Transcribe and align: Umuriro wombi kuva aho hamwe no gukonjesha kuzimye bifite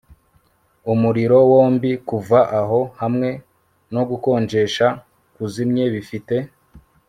Umuriro 0.91 1.37
wombi 1.51 1.91
kuva 2.07 2.39
aho 2.59 2.79
hamwe 3.01 3.29
no 3.93 4.01
gukonjesha 4.09 4.85
kuzimye 5.33 5.83
bifite 5.95 6.35